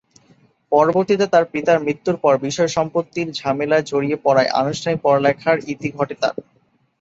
পরবর্তীতে 0.71 1.25
তার 1.27 1.45
পিতার 1.51 1.77
মৃত্যুর 1.85 2.17
পর 2.23 2.33
বিষয় 2.45 2.69
সম্পত্তির 2.77 3.27
ঝামেলায় 3.39 3.87
জড়িয়ে 3.89 4.17
পরায় 4.25 4.53
আনুষ্ঠানিক 4.59 4.97
লেখাপড়ার 5.25 5.59
ইতি 5.71 5.89
ঘটে 5.97 6.15
তার। 6.21 6.35